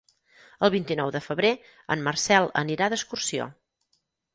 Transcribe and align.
El 0.67 0.71
vint-i-nou 0.75 1.11
de 1.17 1.21
febrer 1.27 1.53
en 1.97 2.03
Marcel 2.11 2.51
anirà 2.67 2.93
d'excursió. 2.95 3.51